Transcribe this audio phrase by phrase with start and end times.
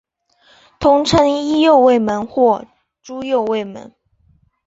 [0.79, 2.65] 通称伊又卫门或
[3.03, 3.93] 猪右卫门。